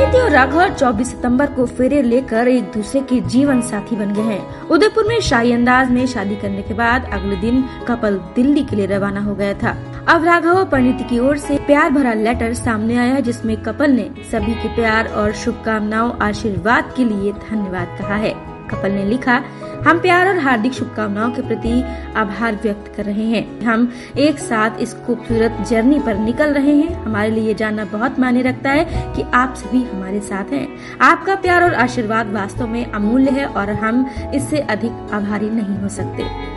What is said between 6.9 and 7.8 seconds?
अगले दिन